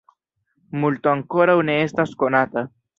Multo 0.85 1.13
ankoraŭ 1.13 1.57
ne 1.71 1.79
estas 1.85 2.21
konata. 2.25 2.69